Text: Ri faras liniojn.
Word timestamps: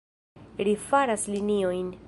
Ri 0.69 0.73
faras 0.87 1.27
liniojn. 1.35 1.97